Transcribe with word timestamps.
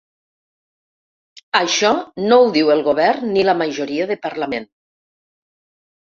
Això 1.59 1.91
no 2.31 2.39
ho 2.43 2.47
diu 2.55 2.71
el 2.75 2.81
govern 2.87 3.27
ni 3.33 3.43
la 3.49 3.55
majoria 3.59 4.07
de 4.13 4.17
parlament. 4.25 4.67